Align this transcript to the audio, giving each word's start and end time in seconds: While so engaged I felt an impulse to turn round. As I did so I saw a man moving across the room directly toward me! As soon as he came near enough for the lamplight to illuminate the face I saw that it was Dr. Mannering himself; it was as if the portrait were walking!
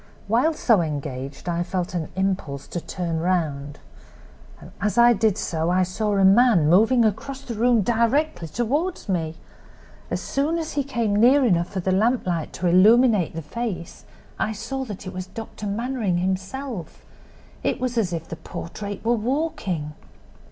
While 0.27 0.55
so 0.55 0.81
engaged 0.81 1.47
I 1.47 1.61
felt 1.61 1.93
an 1.93 2.09
impulse 2.15 2.65
to 2.69 2.81
turn 2.81 3.19
round. 3.19 3.77
As 4.81 4.97
I 4.97 5.13
did 5.13 5.37
so 5.37 5.69
I 5.69 5.83
saw 5.83 6.15
a 6.17 6.25
man 6.25 6.67
moving 6.67 7.05
across 7.05 7.41
the 7.43 7.53
room 7.53 7.83
directly 7.83 8.47
toward 8.47 9.07
me! 9.07 9.35
As 10.09 10.19
soon 10.19 10.57
as 10.57 10.73
he 10.73 10.83
came 10.83 11.15
near 11.15 11.45
enough 11.45 11.67
for 11.69 11.81
the 11.81 11.91
lamplight 11.91 12.51
to 12.53 12.65
illuminate 12.67 13.35
the 13.35 13.43
face 13.43 14.05
I 14.39 14.53
saw 14.53 14.85
that 14.85 15.05
it 15.05 15.13
was 15.13 15.27
Dr. 15.27 15.67
Mannering 15.67 16.17
himself; 16.17 17.05
it 17.61 17.79
was 17.79 17.95
as 17.95 18.11
if 18.11 18.27
the 18.27 18.37
portrait 18.37 19.05
were 19.05 19.13
walking! 19.13 19.93